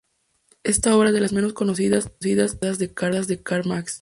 [0.63, 2.79] Esta obra es de las menos conocidas y estudiadas
[3.27, 3.99] de Karl Marx.